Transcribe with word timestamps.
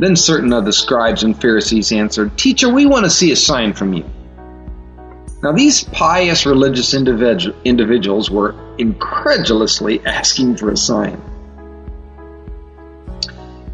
Then 0.00 0.16
certain 0.16 0.52
of 0.52 0.64
the 0.64 0.72
scribes 0.72 1.22
and 1.22 1.40
Pharisees 1.40 1.92
answered, 1.92 2.36
Teacher, 2.36 2.68
we 2.68 2.86
want 2.86 3.04
to 3.04 3.10
see 3.10 3.30
a 3.30 3.36
sign 3.36 3.74
from 3.74 3.92
you. 3.92 4.04
Now, 5.40 5.52
these 5.52 5.84
pious 5.84 6.46
religious 6.46 6.94
individuals 6.94 8.28
were 8.28 8.56
incredulously 8.78 10.04
asking 10.04 10.56
for 10.56 10.72
a 10.72 10.76
sign. 10.76 11.22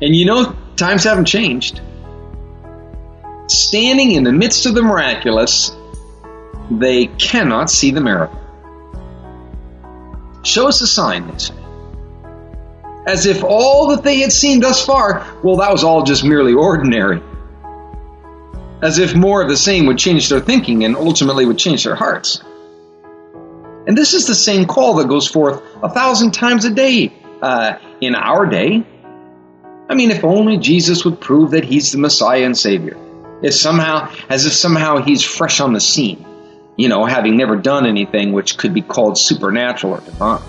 And 0.02 0.16
you 0.16 0.24
know, 0.24 0.56
times 0.74 1.04
haven't 1.04 1.26
changed. 1.26 1.80
Standing 3.46 4.10
in 4.10 4.24
the 4.24 4.32
midst 4.32 4.66
of 4.66 4.74
the 4.74 4.82
miraculous, 4.82 5.70
they 6.72 7.06
cannot 7.06 7.70
see 7.70 7.92
the 7.92 8.00
miracle. 8.00 8.38
Show 10.42 10.66
us 10.66 10.80
a 10.80 10.88
sign, 10.88 11.28
they 11.28 11.38
say. 11.38 11.54
As 13.06 13.26
if 13.26 13.44
all 13.44 13.88
that 13.88 14.02
they 14.02 14.18
had 14.18 14.32
seen 14.32 14.58
thus 14.58 14.84
far, 14.84 15.24
well, 15.44 15.58
that 15.58 15.70
was 15.70 15.84
all 15.84 16.02
just 16.02 16.24
merely 16.24 16.52
ordinary. 16.52 17.22
As 18.82 18.98
if 18.98 19.14
more 19.14 19.40
of 19.40 19.48
the 19.48 19.56
same 19.56 19.86
would 19.86 19.98
change 19.98 20.28
their 20.28 20.40
thinking 20.40 20.84
and 20.84 20.96
ultimately 20.96 21.46
would 21.46 21.58
change 21.58 21.84
their 21.84 21.94
hearts. 21.94 22.42
And 23.86 23.96
this 23.96 24.14
is 24.14 24.26
the 24.26 24.34
same 24.34 24.66
call 24.66 24.94
that 24.96 25.08
goes 25.08 25.28
forth 25.28 25.62
a 25.80 25.88
thousand 25.88 26.32
times 26.32 26.64
a 26.64 26.74
day 26.74 27.12
uh, 27.40 27.78
in 28.00 28.16
our 28.16 28.46
day 28.46 28.84
I 29.92 29.94
mean, 29.94 30.10
if 30.10 30.24
only 30.24 30.56
Jesus 30.56 31.04
would 31.04 31.20
prove 31.20 31.50
that 31.50 31.64
he's 31.64 31.92
the 31.92 31.98
Messiah 31.98 32.46
and 32.46 32.56
Savior. 32.56 32.96
If 33.42 33.52
somehow, 33.52 34.10
as 34.26 34.46
if 34.46 34.54
somehow 34.54 35.02
he's 35.02 35.22
fresh 35.22 35.60
on 35.60 35.74
the 35.74 35.80
scene, 35.80 36.24
you 36.78 36.88
know, 36.88 37.04
having 37.04 37.36
never 37.36 37.56
done 37.56 37.84
anything 37.84 38.32
which 38.32 38.56
could 38.56 38.72
be 38.72 38.80
called 38.80 39.18
supernatural 39.18 39.92
or 39.92 40.00
divine. 40.00 40.40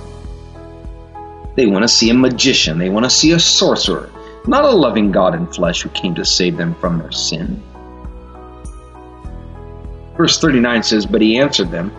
They 1.58 1.66
want 1.66 1.83
to 1.83 1.89
see 1.89 2.09
a 2.09 2.13
magician. 2.13 2.77
They 2.77 2.88
want 2.88 3.03
to 3.03 3.09
see 3.09 3.33
a 3.33 3.39
sorcerer, 3.39 4.09
not 4.47 4.63
a 4.63 4.72
loving 4.72 5.11
God 5.11 5.35
in 5.35 5.47
flesh 5.47 5.81
who 5.81 5.89
came 5.89 6.16
to 6.16 6.23
save 6.23 6.55
them 6.55 6.73
from 6.75 7.00
their 7.00 7.11
sin. 7.11 7.61
Verse 10.16 10.39
39 10.39 10.83
says, 10.83 11.05
But 11.05 11.22
he 11.22 11.38
answered 11.38 11.69
them, 11.69 11.91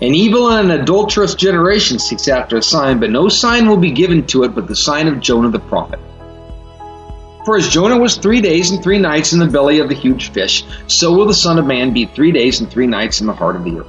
an 0.00 0.14
evil 0.14 0.48
and 0.50 0.70
an 0.70 0.80
adulterous 0.80 1.34
generation 1.34 1.98
seeks 1.98 2.28
after 2.28 2.56
a 2.56 2.62
sign, 2.62 3.00
but 3.00 3.10
no 3.10 3.28
sign 3.28 3.68
will 3.68 3.76
be 3.76 3.90
given 3.90 4.24
to 4.28 4.44
it 4.44 4.54
but 4.54 4.68
the 4.68 4.76
sign 4.76 5.08
of 5.08 5.20
Jonah 5.20 5.50
the 5.50 5.58
prophet. 5.58 5.98
For 7.44 7.56
as 7.56 7.68
Jonah 7.68 7.98
was 7.98 8.16
three 8.16 8.40
days 8.40 8.70
and 8.70 8.80
three 8.82 8.98
nights 8.98 9.32
in 9.32 9.38
the 9.40 9.46
belly 9.46 9.80
of 9.80 9.88
the 9.88 9.94
huge 9.94 10.30
fish, 10.30 10.64
so 10.86 11.14
will 11.14 11.26
the 11.26 11.34
Son 11.34 11.58
of 11.58 11.66
Man 11.66 11.92
be 11.92 12.04
three 12.04 12.30
days 12.30 12.60
and 12.60 12.70
three 12.70 12.86
nights 12.86 13.20
in 13.20 13.26
the 13.26 13.32
heart 13.32 13.56
of 13.56 13.64
the 13.64 13.80
earth. 13.80 13.88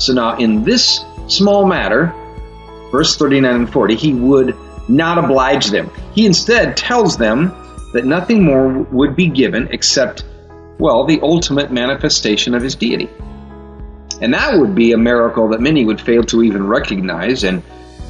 So 0.00 0.14
now, 0.14 0.36
in 0.36 0.64
this 0.64 1.04
small 1.28 1.66
matter, 1.66 2.12
verse 2.90 3.16
39 3.16 3.54
and 3.54 3.72
40, 3.72 3.94
he 3.94 4.14
would 4.14 4.56
not 4.88 5.18
oblige 5.18 5.66
them. 5.68 5.90
He 6.12 6.26
instead 6.26 6.76
tells 6.76 7.16
them 7.16 7.54
that 7.92 8.04
nothing 8.04 8.44
more 8.44 8.68
would 8.68 9.14
be 9.14 9.28
given 9.28 9.68
except, 9.70 10.24
well, 10.78 11.04
the 11.04 11.20
ultimate 11.22 11.70
manifestation 11.70 12.54
of 12.54 12.62
his 12.62 12.74
deity. 12.74 13.08
And 14.20 14.32
that 14.34 14.58
would 14.58 14.74
be 14.74 14.92
a 14.92 14.96
miracle 14.96 15.48
that 15.48 15.60
many 15.60 15.84
would 15.84 16.00
fail 16.00 16.22
to 16.24 16.42
even 16.42 16.66
recognize. 16.66 17.44
And 17.44 17.62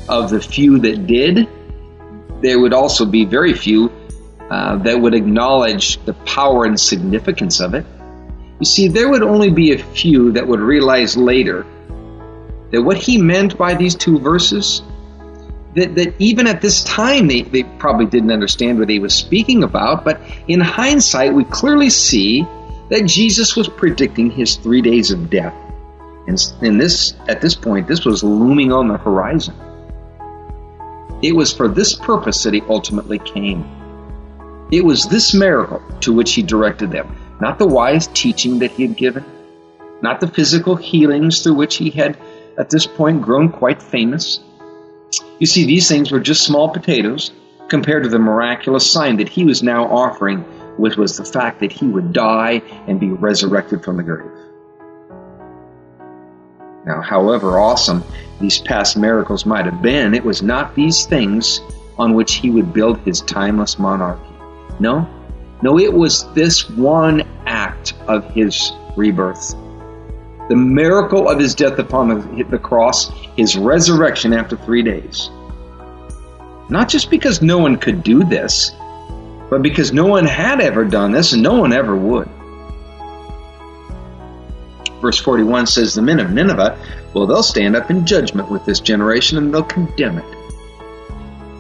of 0.09 0.31
the 0.31 0.41
few 0.41 0.79
that 0.81 1.07
did, 1.07 1.49
there 2.41 2.61
would 2.61 2.73
also 2.73 3.05
be 3.05 3.25
very 3.25 3.55
few 3.55 3.91
uh, 4.51 4.77
that 4.77 5.01
would 5.01 5.15
acknowledge 5.15 5.99
the 6.05 6.13
power 6.13 6.65
and 6.65 6.79
significance 6.79 7.61
of 7.61 7.75
it. 7.75 7.85
You 8.61 8.67
see, 8.67 8.89
there 8.89 9.09
would 9.09 9.23
only 9.23 9.51
be 9.51 9.73
a 9.73 9.79
few 9.79 10.33
that 10.33 10.47
would 10.47 10.61
realize 10.61 11.17
later 11.17 11.67
that 12.71 12.83
what 12.83 12.97
he 12.97 13.19
meant 13.19 13.59
by 13.59 13.75
these 13.75 13.95
two 13.95 14.19
verses, 14.19 14.83
that, 15.75 15.95
that 15.97 16.15
even 16.21 16.47
at 16.47 16.63
this 16.63 16.85
time 16.85 17.27
they, 17.27 17.43
they 17.43 17.65
probably 17.65 18.07
didn't 18.07 18.31
understand 18.31 18.79
what 18.79 18.89
he 18.89 18.99
was 18.99 19.15
speaking 19.15 19.65
about, 19.65 20.05
but 20.05 20.21
in 20.47 20.61
hindsight, 20.61 21.35
we 21.35 21.45
clearly 21.45 21.91
see 21.91 22.47
that 22.89 23.03
Jesus 23.05 23.57
was 23.57 23.69
predicting 23.69 24.31
his 24.31 24.57
three 24.57 24.81
days 24.81 25.11
of 25.11 25.29
death 25.29 25.55
and, 26.27 26.55
and 26.61 26.81
this, 26.81 27.15
at 27.29 27.41
this 27.41 27.55
point, 27.55 27.87
this 27.87 28.05
was 28.05 28.25
looming 28.25 28.73
on 28.73 28.89
the 28.89 28.99
horizon. 28.99 29.55
It 31.23 31.35
was 31.35 31.53
for 31.53 31.69
this 31.69 31.95
purpose 31.95 32.43
that 32.43 32.55
he 32.55 32.63
ultimately 32.69 33.19
came. 33.19 33.65
It 34.73 34.85
was 34.85 35.05
this 35.05 35.33
miracle 35.33 35.81
to 36.01 36.13
which 36.13 36.35
he 36.35 36.43
directed 36.43 36.91
them, 36.91 37.17
not 37.41 37.59
the 37.59 37.67
wise 37.67 38.09
teaching 38.09 38.59
that 38.59 38.73
he 38.73 38.87
had 38.87 38.97
given, 38.97 39.25
not 40.03 40.21
the 40.21 40.27
physical 40.27 40.77
healings 40.77 41.43
through 41.43 41.55
which 41.55 41.77
he 41.77 41.91
had, 41.91 42.19
at 42.59 42.71
this 42.71 42.87
point, 42.87 43.23
grown 43.23 43.49
quite 43.51 43.81
famous. 43.81 44.41
You 45.39 45.47
see, 45.47 45.65
these 45.65 45.89
things 45.89 46.11
were 46.11 46.21
just 46.21 46.45
small 46.45 46.69
potatoes 46.69 47.31
compared 47.69 48.03
to 48.03 48.09
the 48.09 48.19
miraculous 48.19 48.91
sign 48.91 49.17
that 49.17 49.29
he 49.29 49.45
was 49.45 49.63
now 49.63 49.85
offering, 49.85 50.41
which 50.77 50.97
was 50.97 51.17
the 51.17 51.25
fact 51.25 51.61
that 51.61 51.73
he 51.73 51.87
would 51.87 52.13
die 52.13 52.63
and 52.87 52.99
be 52.99 53.11
resurrected 53.11 53.85
from 53.85 53.97
the 53.97 54.03
grave. 54.03 54.46
Now, 56.87 57.01
however 57.01 57.59
awesome 57.59 58.05
these 58.41 58.61
past 58.61 58.97
miracles 58.97 59.45
might 59.45 59.65
have 59.65 59.83
been, 59.83 60.15
it 60.15 60.25
was 60.25 60.41
not 60.41 60.77
these 60.77 61.05
things 61.05 61.61
on 61.99 62.15
which 62.15 62.35
he 62.37 62.49
would 62.51 62.73
build 62.73 63.01
his 63.01 63.23
timeless 63.23 63.77
monarchy. 63.77 64.23
No, 64.79 65.09
no, 65.63 65.81
it 65.81 65.93
was 65.93 66.33
this 66.35 66.71
one 66.71 67.25
act 67.45 67.95
of 68.07 68.31
his 68.31 68.73
rebirth. 68.97 69.57
The 70.49 70.55
miracle 70.55 71.29
of 71.29 71.41
his 71.41 71.57
death 71.57 71.81
upon 71.81 72.09
the, 72.09 72.45
the 72.45 72.59
cross, 72.59 73.11
his 73.37 73.59
resurrection 73.59 74.33
after 74.33 74.57
three 74.57 74.83
days. 74.83 75.29
Not 76.69 76.89
just 76.89 77.11
because 77.11 77.43
no 77.43 77.59
one 77.59 77.79
could 77.79 78.05
do 78.05 78.23
this, 78.23 78.71
but 79.51 79.61
because 79.61 79.93
no 79.93 80.07
one 80.07 80.25
had 80.25 80.61
ever 80.61 80.85
done 80.85 81.11
this 81.11 81.33
and 81.33 81.43
no 81.43 81.59
one 81.59 81.73
ever 81.73 81.97
would. 81.97 82.29
Verse 85.01 85.19
41 85.19 85.67
says, 85.67 85.95
The 85.95 86.03
men 86.03 86.21
of 86.21 86.31
Nineveh, 86.31 86.79
well, 87.13 87.27
they'll 87.27 87.43
stand 87.43 87.77
up 87.77 87.91
in 87.91 88.07
judgment 88.07 88.51
with 88.51 88.65
this 88.65 88.81
generation 88.81 89.39
and 89.39 89.53
they'll 89.53 89.63
condemn 89.63 90.19
it. 90.19 90.37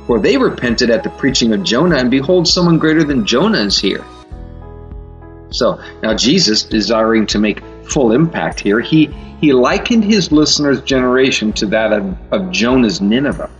For 0.06 0.20
they 0.20 0.36
repented 0.36 0.90
at 0.90 1.02
the 1.02 1.10
preaching 1.10 1.52
of 1.52 1.64
Jonah, 1.64 1.96
and 1.96 2.10
behold, 2.10 2.46
someone 2.46 2.78
greater 2.78 3.02
than 3.02 3.26
Jonah 3.26 3.58
is 3.58 3.78
here. 3.78 4.04
So 5.50 5.80
now 6.02 6.14
Jesus, 6.14 6.62
desiring 6.62 7.26
to 7.26 7.38
make 7.38 7.62
full 7.84 8.12
impact 8.12 8.60
here, 8.60 8.80
he, 8.80 9.06
he 9.40 9.52
likened 9.52 10.04
his 10.04 10.30
listeners' 10.30 10.80
generation 10.82 11.52
to 11.54 11.66
that 11.66 11.92
of, 11.92 12.16
of 12.32 12.50
Jonah's 12.50 13.00
Nineveh. 13.00 13.50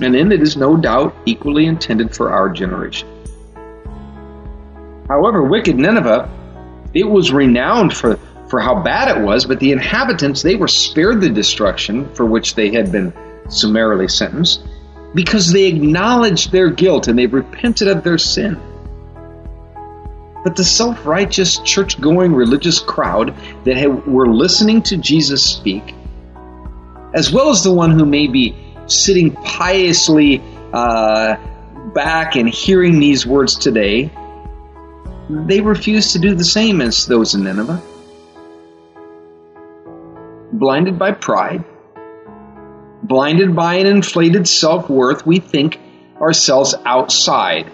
And 0.00 0.14
then 0.14 0.32
it 0.32 0.40
is 0.40 0.56
no 0.56 0.76
doubt 0.76 1.14
equally 1.26 1.66
intended 1.66 2.14
for 2.14 2.32
our 2.32 2.48
generation. 2.48 3.08
However, 5.08 5.42
wicked 5.42 5.76
Nineveh, 5.76 6.30
it 6.94 7.04
was 7.04 7.32
renowned 7.32 7.94
for 7.94 8.18
for 8.50 8.60
how 8.60 8.82
bad 8.82 9.16
it 9.16 9.22
was, 9.22 9.46
but 9.46 9.60
the 9.60 9.70
inhabitants, 9.70 10.42
they 10.42 10.56
were 10.56 10.68
spared 10.68 11.20
the 11.20 11.30
destruction 11.30 12.12
for 12.14 12.26
which 12.26 12.56
they 12.56 12.70
had 12.72 12.90
been 12.90 13.14
summarily 13.48 14.08
sentenced 14.08 14.66
because 15.14 15.52
they 15.52 15.66
acknowledged 15.66 16.50
their 16.50 16.68
guilt 16.68 17.06
and 17.06 17.16
they 17.16 17.26
repented 17.26 17.86
of 17.86 18.02
their 18.02 18.18
sin. 18.18 18.60
But 20.42 20.56
the 20.56 20.64
self 20.64 21.06
righteous, 21.06 21.58
church 21.58 22.00
going 22.00 22.34
religious 22.34 22.80
crowd 22.80 23.36
that 23.64 23.76
had, 23.76 24.06
were 24.06 24.26
listening 24.26 24.82
to 24.84 24.96
Jesus 24.96 25.44
speak, 25.44 25.94
as 27.14 27.30
well 27.30 27.50
as 27.50 27.62
the 27.62 27.72
one 27.72 27.92
who 27.92 28.04
may 28.04 28.26
be 28.26 28.56
sitting 28.86 29.32
piously 29.32 30.42
uh, 30.72 31.36
back 31.94 32.34
and 32.34 32.48
hearing 32.48 32.98
these 32.98 33.24
words 33.24 33.56
today, 33.56 34.10
they 35.28 35.60
refused 35.60 36.12
to 36.12 36.18
do 36.18 36.34
the 36.34 36.44
same 36.44 36.80
as 36.80 37.06
those 37.06 37.34
in 37.34 37.44
Nineveh 37.44 37.80
blinded 40.60 40.98
by 40.98 41.10
pride, 41.10 41.64
blinded 43.02 43.56
by 43.56 43.76
an 43.76 43.86
inflated 43.86 44.46
self 44.46 44.90
worth, 44.90 45.26
we 45.26 45.40
think 45.40 45.80
ourselves 46.20 46.74
outside 46.84 47.72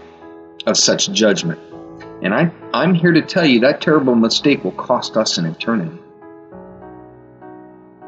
of 0.66 0.76
such 0.76 1.10
judgment. 1.10 1.60
And 2.22 2.32
I, 2.32 2.52
I'm 2.72 2.94
here 2.94 3.12
to 3.12 3.22
tell 3.22 3.44
you 3.44 3.60
that 3.60 3.80
terrible 3.80 4.14
mistake 4.14 4.62
will 4.62 4.70
cost 4.70 5.16
us 5.16 5.36
an 5.36 5.46
eternity. 5.46 5.98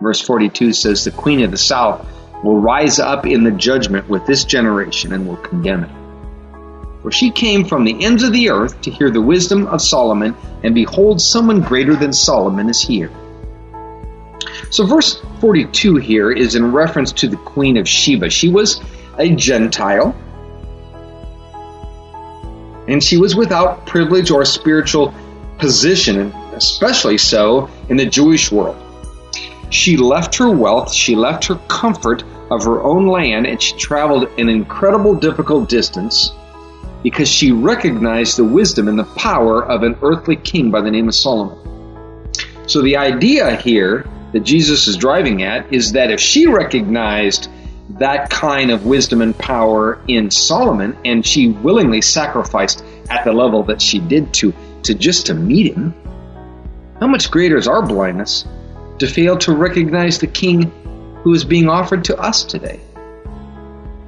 Verse 0.00 0.20
42 0.20 0.72
says, 0.72 1.02
The 1.02 1.10
queen 1.10 1.42
of 1.42 1.50
the 1.50 1.58
south 1.58 2.08
will 2.44 2.60
rise 2.60 3.00
up 3.00 3.26
in 3.26 3.42
the 3.42 3.50
judgment 3.50 4.08
with 4.08 4.26
this 4.26 4.44
generation 4.44 5.12
and 5.12 5.26
will 5.26 5.38
condemn 5.38 5.84
it. 5.84 7.02
For 7.02 7.10
she 7.10 7.32
came 7.32 7.64
from 7.64 7.84
the 7.84 8.04
ends 8.04 8.22
of 8.22 8.32
the 8.32 8.50
earth 8.50 8.80
to 8.82 8.92
hear 8.92 9.10
the 9.10 9.20
wisdom 9.20 9.66
of 9.66 9.82
Solomon, 9.82 10.36
and 10.62 10.72
behold, 10.72 11.20
someone 11.20 11.62
greater 11.62 11.96
than 11.96 12.12
Solomon 12.12 12.68
is 12.68 12.80
here. 12.80 13.10
So, 14.70 14.84
verse 14.84 15.20
42 15.40 15.96
here 15.96 16.30
is 16.30 16.54
in 16.54 16.72
reference 16.72 17.12
to 17.12 17.28
the 17.28 17.36
Queen 17.36 17.76
of 17.76 17.88
Sheba. 17.88 18.28
She 18.28 18.48
was 18.48 18.80
a 19.16 19.34
Gentile, 19.34 20.14
and 22.86 23.02
she 23.02 23.16
was 23.16 23.34
without 23.34 23.86
privilege 23.86 24.30
or 24.30 24.44
spiritual 24.44 25.14
position, 25.58 26.32
especially 26.52 27.18
so 27.18 27.70
in 27.88 27.96
the 27.96 28.06
Jewish 28.06 28.52
world. 28.52 28.76
She 29.70 29.96
left 29.96 30.36
her 30.36 30.50
wealth, 30.50 30.92
she 30.92 31.16
left 31.16 31.46
her 31.46 31.56
comfort 31.68 32.22
of 32.50 32.64
her 32.64 32.82
own 32.82 33.06
land, 33.06 33.46
and 33.46 33.60
she 33.60 33.76
traveled 33.76 34.28
an 34.38 34.48
incredible 34.48 35.14
difficult 35.14 35.68
distance 35.68 36.32
because 37.02 37.28
she 37.28 37.52
recognized 37.52 38.36
the 38.36 38.44
wisdom 38.44 38.88
and 38.88 38.98
the 38.98 39.04
power 39.04 39.64
of 39.64 39.82
an 39.82 39.96
earthly 40.02 40.36
king 40.36 40.70
by 40.70 40.80
the 40.80 40.90
name 40.90 41.08
of 41.08 41.14
Solomon. 41.14 41.56
So 42.66 42.82
the 42.82 42.96
idea 42.96 43.56
here 43.56 44.06
that 44.32 44.40
Jesus 44.40 44.88
is 44.88 44.96
driving 44.96 45.42
at 45.42 45.72
is 45.72 45.92
that 45.92 46.10
if 46.10 46.20
she 46.20 46.46
recognized 46.46 47.48
that 47.90 48.28
kind 48.28 48.70
of 48.70 48.84
wisdom 48.84 49.22
and 49.22 49.36
power 49.36 50.00
in 50.08 50.30
Solomon 50.30 50.96
and 51.04 51.24
she 51.24 51.48
willingly 51.48 52.02
sacrificed 52.02 52.84
at 53.08 53.24
the 53.24 53.32
level 53.32 53.62
that 53.64 53.80
she 53.80 53.98
did 53.98 54.32
to 54.34 54.54
to 54.82 54.94
just 54.94 55.26
to 55.26 55.34
meet 55.34 55.74
him, 55.74 55.94
how 57.00 57.06
much 57.06 57.30
greater 57.30 57.56
is 57.56 57.66
our 57.66 57.84
blindness 57.84 58.44
to 58.98 59.06
fail 59.06 59.36
to 59.38 59.54
recognize 59.54 60.18
the 60.18 60.26
king 60.26 60.70
who 61.22 61.32
is 61.34 61.44
being 61.44 61.68
offered 61.68 62.04
to 62.04 62.18
us 62.18 62.44
today? 62.44 62.80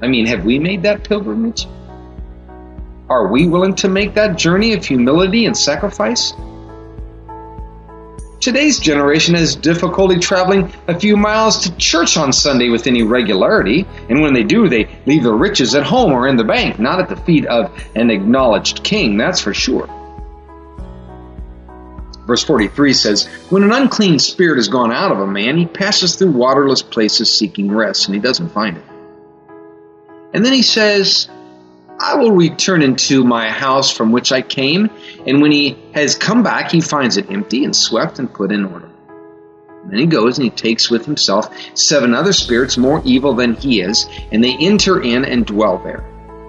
I 0.01 0.07
mean, 0.07 0.27
have 0.27 0.45
we 0.45 0.59
made 0.59 0.83
that 0.83 1.03
pilgrimage? 1.03 1.67
Are 3.09 3.27
we 3.27 3.47
willing 3.47 3.75
to 3.75 3.89
make 3.89 4.13
that 4.13 4.37
journey 4.37 4.73
of 4.73 4.85
humility 4.85 5.45
and 5.45 5.57
sacrifice? 5.57 6.33
Today's 8.41 8.79
generation 8.79 9.35
has 9.35 9.55
difficulty 9.55 10.17
traveling 10.17 10.73
a 10.87 10.99
few 10.99 11.15
miles 11.15 11.59
to 11.59 11.77
church 11.77 12.17
on 12.17 12.33
Sunday 12.33 12.69
with 12.69 12.87
any 12.87 13.03
regularity, 13.03 13.85
and 14.09 14.19
when 14.19 14.33
they 14.33 14.43
do, 14.43 14.67
they 14.67 14.89
leave 15.05 15.21
their 15.21 15.33
riches 15.33 15.75
at 15.75 15.83
home 15.83 16.11
or 16.11 16.27
in 16.27 16.37
the 16.37 16.43
bank, 16.43 16.79
not 16.79 16.99
at 16.99 17.07
the 17.07 17.15
feet 17.17 17.45
of 17.45 17.71
an 17.93 18.09
acknowledged 18.09 18.83
king, 18.83 19.15
that's 19.15 19.39
for 19.39 19.53
sure. 19.53 19.87
Verse 22.25 22.43
43 22.43 22.93
says, 22.93 23.27
When 23.51 23.61
an 23.61 23.71
unclean 23.71 24.17
spirit 24.17 24.55
has 24.57 24.69
gone 24.69 24.91
out 24.91 25.11
of 25.11 25.19
a 25.19 25.27
man, 25.27 25.55
he 25.55 25.67
passes 25.67 26.15
through 26.15 26.31
waterless 26.31 26.81
places 26.81 27.31
seeking 27.31 27.71
rest, 27.71 28.07
and 28.07 28.15
he 28.15 28.21
doesn't 28.21 28.49
find 28.49 28.77
it. 28.77 28.83
And 30.33 30.43
then 30.43 30.53
he 30.53 30.63
says, 30.63 31.29
I 32.03 32.15
will 32.15 32.31
return 32.31 32.81
into 32.81 33.23
my 33.23 33.51
house 33.51 33.95
from 33.95 34.11
which 34.11 34.31
I 34.31 34.41
came. 34.41 34.89
And 35.27 35.39
when 35.39 35.51
he 35.51 35.77
has 35.93 36.15
come 36.15 36.41
back, 36.41 36.71
he 36.71 36.81
finds 36.81 37.17
it 37.17 37.29
empty 37.29 37.63
and 37.63 37.75
swept 37.75 38.17
and 38.17 38.33
put 38.33 38.51
in 38.51 38.65
order. 38.65 38.89
And 39.83 39.91
then 39.91 39.99
he 39.99 40.05
goes 40.07 40.39
and 40.39 40.45
he 40.45 40.49
takes 40.49 40.89
with 40.89 41.05
himself 41.05 41.55
seven 41.75 42.15
other 42.15 42.33
spirits 42.33 42.75
more 42.75 43.03
evil 43.05 43.33
than 43.33 43.53
he 43.53 43.81
is, 43.81 44.07
and 44.31 44.43
they 44.43 44.57
enter 44.57 45.01
in 45.01 45.25
and 45.25 45.45
dwell 45.45 45.77
there. 45.77 46.03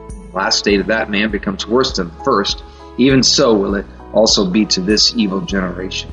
The 0.08 0.37
last 0.37 0.58
state 0.58 0.81
of 0.81 0.87
that 0.87 1.10
man 1.10 1.31
becomes 1.31 1.66
worse 1.66 1.96
than 1.96 2.08
the 2.08 2.25
first. 2.25 2.62
Even 2.96 3.22
so 3.22 3.52
will 3.52 3.75
it 3.75 3.87
also 4.14 4.50
be 4.50 4.64
to 4.66 4.81
this 4.81 5.14
evil 5.16 5.43
generation. 5.43 6.10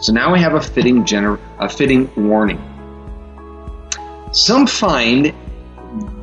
So 0.00 0.12
now 0.12 0.32
we 0.32 0.40
have 0.40 0.54
a 0.54 0.60
fitting 0.60 1.04
gener- 1.04 1.38
a 1.60 1.68
fitting 1.68 2.10
warning. 2.16 2.60
Some 4.32 4.66
find 4.66 5.34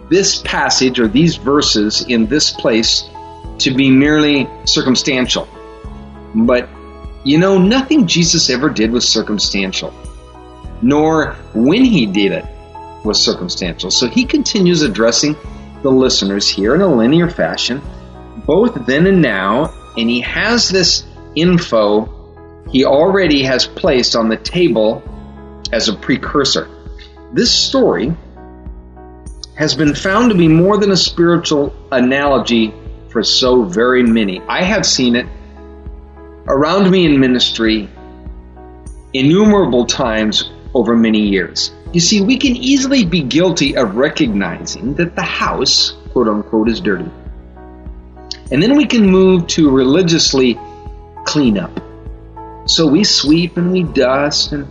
this 0.10 0.42
passage 0.42 1.00
or 1.00 1.08
these 1.08 1.36
verses 1.36 2.02
in 2.08 2.28
this 2.28 2.52
place 2.52 3.10
to 3.60 3.74
be 3.74 3.90
merely 3.90 4.48
circumstantial. 4.66 5.48
But 6.34 6.70
you 7.24 7.38
know, 7.38 7.58
nothing 7.58 8.08
Jesus 8.08 8.50
ever 8.50 8.70
did 8.70 8.92
was 8.92 9.08
circumstantial, 9.08 9.94
nor 10.82 11.34
when 11.54 11.84
he 11.84 12.06
did 12.06 12.32
it 12.32 12.46
was 13.04 13.22
circumstantial. 13.22 13.92
So 13.92 14.08
he 14.08 14.24
continues 14.24 14.82
addressing 14.82 15.36
the 15.82 15.92
listeners 15.92 16.48
here 16.48 16.76
in 16.76 16.82
a 16.82 16.88
linear 16.88 17.30
fashion, 17.30 17.82
both 18.46 18.86
then 18.86 19.08
and 19.08 19.22
now, 19.22 19.74
and 19.98 20.10
he 20.10 20.22
has 20.22 20.70
this 20.70 21.06
info 21.36 22.14
he 22.72 22.84
already 22.84 23.44
has 23.44 23.66
placed 23.66 24.16
on 24.16 24.30
the 24.30 24.38
table 24.38 25.02
as 25.72 25.88
a 25.88 25.96
precursor. 25.96 26.70
This 27.32 27.54
story 27.54 28.14
has 29.58 29.74
been 29.74 29.96
found 29.96 30.30
to 30.30 30.38
be 30.38 30.48
more 30.48 30.78
than 30.78 30.92
a 30.92 30.98
spiritual 30.98 31.74
analogy 31.92 32.74
for 33.10 33.24
so 33.24 33.64
very 33.64 34.04
many. 34.04 34.40
I 34.42 34.62
have 34.64 34.86
seen 34.86 35.16
it 35.16 35.26
around 36.48 36.92
me 36.92 37.06
in 37.06 37.20
ministry 37.20 37.90
innumerable 39.14 39.86
times 39.86 40.52
over 40.76 40.96
many 40.96 41.22
years. 41.22 41.72
You 41.92 42.00
see, 42.00 42.22
we 42.22 42.38
can 42.38 42.56
easily 42.56 43.04
be 43.04 43.24
guilty 43.24 43.76
of 43.76 43.96
recognizing 43.96 44.94
that 44.96 45.16
the 45.16 45.24
house, 45.24 45.98
quote 46.12 46.28
unquote, 46.28 46.70
is 46.70 46.80
dirty. 46.80 47.10
And 48.52 48.62
then 48.62 48.78
we 48.78 48.86
can 48.86 49.10
move 49.10 49.48
to 49.48 49.72
religiously 49.72 50.60
clean 51.26 51.58
up. 51.58 51.80
So 52.68 52.86
we 52.86 53.04
sweep 53.04 53.58
and 53.58 53.72
we 53.72 53.84
dust, 53.84 54.52
and 54.52 54.68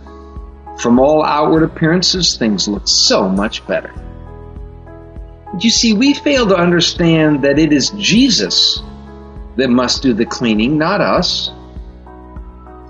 from 0.79 0.99
all 0.99 1.25
outward 1.25 1.63
appearances, 1.63 2.37
things 2.37 2.67
look 2.67 2.87
so 2.87 3.27
much 3.27 3.65
better. 3.67 3.91
You 5.59 5.71
see, 5.71 5.93
we 5.93 6.13
fail 6.13 6.47
to 6.47 6.55
understand 6.55 7.43
that 7.43 7.57
it 7.57 7.73
is 7.73 7.89
Jesus 7.91 8.81
that 9.55 9.69
must 9.69 10.03
do 10.03 10.13
the 10.13 10.25
cleaning, 10.25 10.77
not 10.77 11.01
us. 11.01 11.49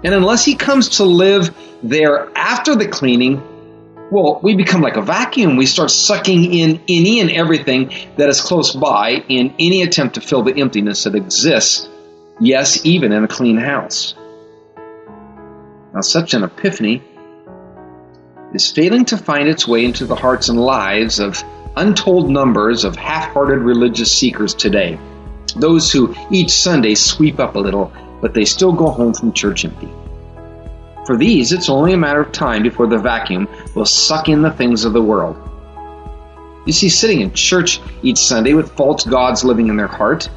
And 0.03 0.13
unless 0.13 0.43
he 0.43 0.55
comes 0.55 0.97
to 0.97 1.05
live 1.05 1.55
there 1.81 2.29
after 2.37 2.75
the 2.75 2.87
cleaning, 2.87 3.41
well, 4.11 4.39
we 4.43 4.55
become 4.55 4.81
like 4.81 4.97
a 4.97 5.01
vacuum. 5.01 5.55
We 5.55 5.65
start 5.65 5.91
sucking 5.91 6.53
in 6.53 6.81
any 6.89 7.21
and 7.21 7.31
everything 7.31 7.91
that 8.17 8.29
is 8.29 8.41
close 8.41 8.73
by 8.73 9.11
in 9.27 9.53
any 9.59 9.83
attempt 9.83 10.15
to 10.15 10.21
fill 10.21 10.43
the 10.43 10.59
emptiness 10.59 11.05
that 11.05 11.15
exists, 11.15 11.87
yes, 12.39 12.85
even 12.85 13.13
in 13.13 13.23
a 13.23 13.27
clean 13.27 13.57
house. 13.57 14.13
Now, 15.93 16.01
such 16.01 16.33
an 16.33 16.43
epiphany 16.43 17.01
is 18.53 18.71
failing 18.71 19.05
to 19.05 19.17
find 19.17 19.47
its 19.47 19.67
way 19.67 19.85
into 19.85 20.05
the 20.05 20.15
hearts 20.15 20.49
and 20.49 20.59
lives 20.59 21.19
of 21.19 21.43
untold 21.77 22.29
numbers 22.29 22.83
of 22.83 22.95
half 22.95 23.31
hearted 23.33 23.59
religious 23.59 24.11
seekers 24.11 24.55
today. 24.55 24.99
Those 25.55 25.91
who 25.91 26.15
each 26.31 26.49
Sunday 26.49 26.95
sweep 26.95 27.39
up 27.39 27.55
a 27.55 27.59
little, 27.59 27.93
but 28.19 28.33
they 28.33 28.45
still 28.45 28.73
go 28.73 28.87
home 28.87 29.13
from 29.13 29.31
church 29.31 29.63
empty. 29.63 29.89
For 31.05 31.15
these, 31.15 31.53
it's 31.53 31.69
only 31.69 31.93
a 31.93 31.97
matter 31.97 32.21
of 32.21 32.31
time 32.31 32.63
before 32.63 32.87
the 32.87 32.97
vacuum 32.97 33.47
will 33.75 33.85
suck 33.85 34.27
in 34.27 34.41
the 34.41 34.51
things 34.51 34.85
of 34.85 34.93
the 34.93 35.01
world. 35.01 35.37
You 36.65 36.73
see, 36.73 36.89
sitting 36.89 37.21
in 37.21 37.31
church 37.31 37.79
each 38.03 38.17
Sunday 38.17 38.53
with 38.53 38.73
false 38.73 39.05
gods 39.05 39.45
living 39.45 39.67
in 39.67 39.77
their 39.77 39.87
heart, 39.87 40.27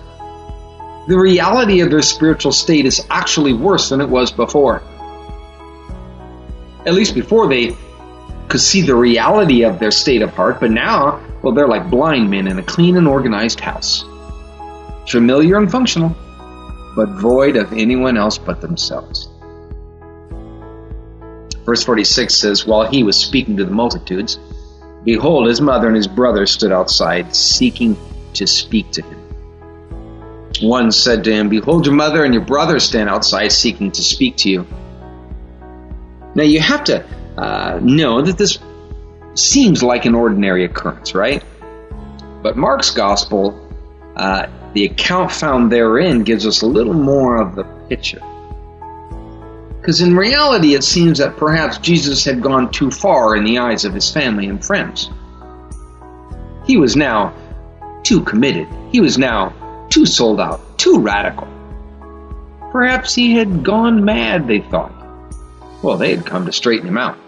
the 1.08 1.18
reality 1.18 1.80
of 1.80 1.90
their 1.90 2.02
spiritual 2.02 2.52
state 2.52 2.86
is 2.86 3.04
actually 3.10 3.54
worse 3.54 3.88
than 3.88 4.00
it 4.00 4.08
was 4.08 4.30
before. 4.30 4.82
At 6.86 6.94
least 6.94 7.14
before 7.14 7.48
they 7.48 7.76
could 8.48 8.60
see 8.60 8.82
the 8.82 8.94
reality 8.94 9.64
of 9.64 9.78
their 9.78 9.90
state 9.90 10.22
of 10.22 10.30
heart, 10.34 10.60
but 10.60 10.70
now 10.70 11.20
well, 11.42 11.54
they're 11.54 11.68
like 11.68 11.90
blind 11.90 12.30
men 12.30 12.46
in 12.46 12.58
a 12.58 12.62
clean 12.62 12.96
and 12.96 13.08
organized 13.08 13.60
house. 13.60 14.04
Familiar 15.08 15.56
and 15.56 15.70
functional, 15.70 16.14
but 16.94 17.08
void 17.08 17.56
of 17.56 17.72
anyone 17.72 18.16
else 18.16 18.38
but 18.38 18.60
themselves. 18.60 19.28
Verse 21.64 21.82
46 21.84 22.34
says, 22.34 22.66
While 22.66 22.86
he 22.86 23.02
was 23.02 23.16
speaking 23.16 23.56
to 23.56 23.64
the 23.64 23.70
multitudes, 23.70 24.38
behold, 25.04 25.48
his 25.48 25.60
mother 25.60 25.86
and 25.86 25.96
his 25.96 26.08
brothers 26.08 26.50
stood 26.50 26.72
outside, 26.72 27.34
seeking 27.34 27.96
to 28.34 28.46
speak 28.46 28.90
to 28.92 29.02
him. 29.02 29.18
One 30.62 30.92
said 30.92 31.24
to 31.24 31.32
him, 31.32 31.48
Behold, 31.48 31.86
your 31.86 31.94
mother 31.94 32.24
and 32.24 32.34
your 32.34 32.44
brothers 32.44 32.84
stand 32.84 33.08
outside, 33.08 33.52
seeking 33.52 33.90
to 33.92 34.02
speak 34.02 34.36
to 34.38 34.50
you. 34.50 34.66
Now, 36.34 36.42
you 36.42 36.60
have 36.60 36.84
to 36.84 37.04
uh, 37.38 37.80
know 37.82 38.20
that 38.20 38.36
this 38.36 38.58
seems 39.40 39.82
like 39.82 40.04
an 40.04 40.14
ordinary 40.14 40.64
occurrence, 40.64 41.14
right? 41.14 41.42
But 42.42 42.56
Mark's 42.56 42.90
gospel, 42.90 43.68
uh, 44.16 44.46
the 44.72 44.84
account 44.84 45.32
found 45.32 45.70
therein, 45.70 46.24
gives 46.24 46.46
us 46.46 46.62
a 46.62 46.66
little 46.66 46.94
more 46.94 47.40
of 47.40 47.54
the 47.54 47.64
picture. 47.88 48.22
Because 49.80 50.00
in 50.00 50.14
reality, 50.14 50.74
it 50.74 50.84
seems 50.84 51.18
that 51.18 51.36
perhaps 51.36 51.78
Jesus 51.78 52.24
had 52.24 52.42
gone 52.42 52.70
too 52.70 52.90
far 52.90 53.34
in 53.34 53.44
the 53.44 53.58
eyes 53.58 53.84
of 53.84 53.94
his 53.94 54.10
family 54.10 54.46
and 54.46 54.64
friends. 54.64 55.10
He 56.66 56.76
was 56.76 56.96
now 56.96 57.34
too 58.02 58.22
committed. 58.22 58.68
He 58.92 59.00
was 59.00 59.18
now 59.18 59.54
too 59.88 60.06
sold 60.06 60.40
out, 60.40 60.78
too 60.78 61.00
radical. 61.00 61.48
Perhaps 62.72 63.14
he 63.14 63.34
had 63.34 63.64
gone 63.64 64.04
mad, 64.04 64.46
they 64.46 64.60
thought. 64.60 64.92
Well, 65.82 65.96
they 65.96 66.14
had 66.14 66.26
come 66.26 66.46
to 66.46 66.52
straighten 66.52 66.86
him 66.86 66.98
out. 66.98 67.18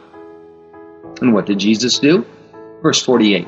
And 1.23 1.33
what 1.33 1.47
did 1.47 1.61
Jesus 1.61 2.00
do? 2.00 2.26
Verse 2.83 3.00
48. 3.02 3.47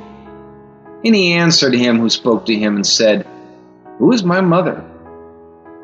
And 1.04 1.14
he 1.14 1.32
answered 1.32 1.74
him 1.74 1.98
who 1.98 2.08
spoke 2.08 2.46
to 2.46 2.54
him 2.54 2.76
and 2.76 2.86
said, 2.86 3.26
Who 3.98 4.12
is 4.12 4.22
my 4.22 4.40
mother? 4.40 4.84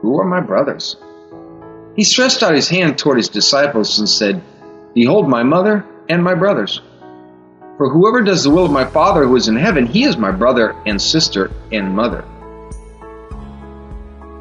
Who 0.00 0.18
are 0.20 0.24
my 0.24 0.40
brothers? 0.40 0.96
He 1.96 2.04
stretched 2.04 2.42
out 2.42 2.54
his 2.54 2.68
hand 2.68 2.96
toward 2.96 3.16
his 3.16 3.28
disciples 3.28 3.98
and 3.98 4.08
said, 4.08 4.40
Behold 4.94 5.28
my 5.28 5.42
mother 5.42 5.84
and 6.08 6.22
my 6.22 6.34
brothers. 6.34 6.80
For 7.76 7.90
whoever 7.90 8.22
does 8.22 8.44
the 8.44 8.50
will 8.50 8.66
of 8.66 8.70
my 8.70 8.84
Father 8.84 9.26
who 9.26 9.36
is 9.36 9.48
in 9.48 9.56
heaven, 9.56 9.86
he 9.86 10.04
is 10.04 10.16
my 10.16 10.30
brother 10.30 10.76
and 10.86 11.00
sister 11.00 11.50
and 11.72 11.94
mother. 11.94 12.24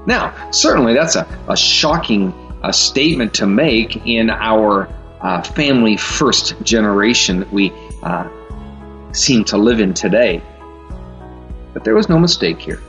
Now, 0.06 0.52
certainly 0.52 0.94
that's 0.94 1.16
a, 1.16 1.28
a 1.48 1.58
shocking 1.58 2.32
uh, 2.62 2.72
statement 2.72 3.36
to 3.36 3.48
make 3.48 4.06
in 4.06 4.30
our 4.30 4.88
uh, 5.22 5.42
family 5.42 5.98
first 5.98 6.62
generation 6.64 7.40
that 7.40 7.52
we 7.52 7.74
uh, 8.04 8.28
seem 9.12 9.44
to 9.46 9.58
live 9.58 9.80
in 9.80 9.94
today. 9.94 10.42
But 11.74 11.84
there 11.84 11.96
was 11.96 12.10
no 12.10 12.18
mistake 12.18 12.60
here. 12.60 12.82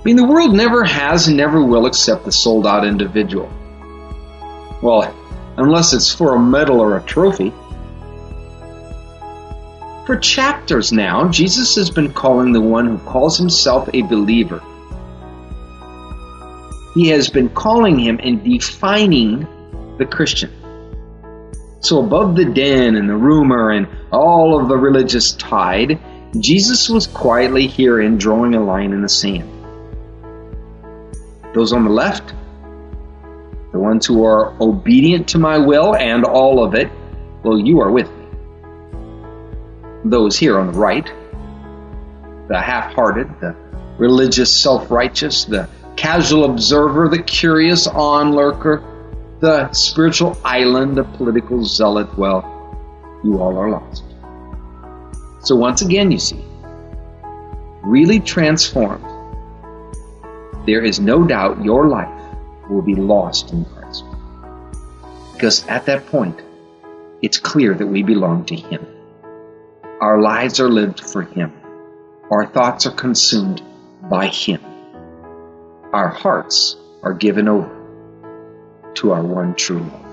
I 0.00 0.02
mean, 0.04 0.16
the 0.16 0.24
world 0.24 0.54
never 0.54 0.82
has 0.84 1.28
and 1.28 1.36
never 1.36 1.62
will 1.62 1.86
accept 1.86 2.24
the 2.24 2.32
sold 2.32 2.66
out 2.66 2.86
individual. 2.86 3.50
Well, 4.82 5.14
unless 5.58 5.92
it's 5.92 6.12
for 6.12 6.34
a 6.34 6.38
medal 6.38 6.80
or 6.80 6.96
a 6.96 7.02
trophy. 7.02 7.52
For 10.06 10.16
chapters 10.16 10.90
now, 10.90 11.28
Jesus 11.28 11.76
has 11.76 11.90
been 11.90 12.12
calling 12.12 12.52
the 12.52 12.60
one 12.60 12.86
who 12.86 12.98
calls 12.98 13.36
himself 13.36 13.90
a 13.92 14.02
believer. 14.02 14.62
He 16.94 17.08
has 17.08 17.28
been 17.28 17.50
calling 17.50 17.98
him 17.98 18.18
and 18.22 18.42
defining 18.42 19.46
the 20.00 20.06
Christian. 20.06 20.50
So, 21.80 22.04
above 22.04 22.34
the 22.34 22.46
din 22.46 22.96
and 22.96 23.08
the 23.08 23.16
rumor 23.16 23.70
and 23.70 23.86
all 24.10 24.58
of 24.58 24.68
the 24.68 24.76
religious 24.76 25.32
tide, 25.32 26.00
Jesus 26.38 26.88
was 26.88 27.06
quietly 27.06 27.68
herein 27.68 28.18
drawing 28.18 28.54
a 28.54 28.64
line 28.64 28.92
in 28.92 29.02
the 29.02 29.08
sand. 29.08 29.48
Those 31.54 31.72
on 31.72 31.84
the 31.84 31.90
left, 31.90 32.34
the 33.72 33.78
ones 33.78 34.06
who 34.06 34.24
are 34.24 34.54
obedient 34.60 35.28
to 35.28 35.38
my 35.38 35.58
will 35.58 35.94
and 35.94 36.24
all 36.24 36.64
of 36.64 36.74
it, 36.74 36.90
well, 37.44 37.58
you 37.58 37.80
are 37.80 37.90
with 37.90 38.08
me. 38.10 38.26
Those 40.04 40.38
here 40.38 40.58
on 40.58 40.72
the 40.72 40.78
right, 40.78 41.06
the 42.48 42.58
half 42.60 42.94
hearted, 42.94 43.28
the 43.40 43.54
religious 43.98 44.50
self 44.50 44.90
righteous, 44.90 45.44
the 45.44 45.68
casual 45.96 46.44
observer, 46.44 47.08
the 47.08 47.22
curious 47.22 47.86
onlooker, 47.86 48.82
the 49.40 49.72
spiritual 49.72 50.36
island, 50.44 50.96
the 50.96 51.04
political 51.04 51.64
zealot, 51.64 52.16
well, 52.18 52.44
you 53.24 53.40
all 53.40 53.56
are 53.56 53.70
lost. 53.70 54.04
So 55.40 55.56
once 55.56 55.80
again, 55.80 56.10
you 56.10 56.18
see, 56.18 56.44
really 57.82 58.20
transformed, 58.20 59.04
there 60.66 60.84
is 60.84 61.00
no 61.00 61.24
doubt 61.26 61.64
your 61.64 61.88
life 61.88 62.36
will 62.68 62.82
be 62.82 62.94
lost 62.94 63.50
in 63.52 63.64
Christ. 63.64 64.04
Because 65.32 65.66
at 65.68 65.86
that 65.86 66.06
point, 66.08 66.38
it's 67.22 67.38
clear 67.38 67.72
that 67.74 67.86
we 67.86 68.02
belong 68.02 68.44
to 68.46 68.54
Him. 68.54 68.86
Our 70.02 70.20
lives 70.20 70.60
are 70.60 70.68
lived 70.68 71.00
for 71.00 71.22
Him. 71.22 71.52
Our 72.30 72.46
thoughts 72.46 72.86
are 72.86 72.92
consumed 72.92 73.62
by 74.02 74.26
Him. 74.26 74.60
Our 75.94 76.08
hearts 76.08 76.76
are 77.02 77.14
given 77.14 77.48
over 77.48 77.79
to 78.96 79.12
our 79.12 79.22
one 79.22 79.54
true 79.54 79.80
love. 79.80 80.10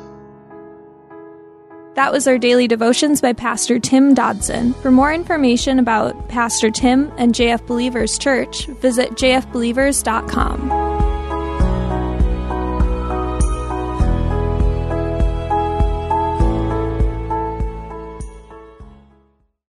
That 1.95 2.11
was 2.11 2.27
our 2.27 2.37
daily 2.37 2.67
devotions 2.67 3.21
by 3.21 3.33
Pastor 3.33 3.79
Tim 3.79 4.13
Dodson. 4.13 4.73
For 4.75 4.91
more 4.91 5.11
information 5.11 5.79
about 5.79 6.29
Pastor 6.29 6.69
Tim 6.69 7.11
and 7.17 7.33
JF 7.33 7.65
Believers 7.65 8.19
Church, 8.19 8.67
visit 8.67 9.13
jfbelievers.com. 9.13 10.76